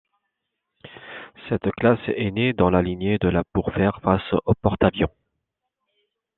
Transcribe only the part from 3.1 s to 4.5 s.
de la pour faire face